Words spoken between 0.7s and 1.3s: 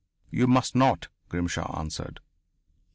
not,"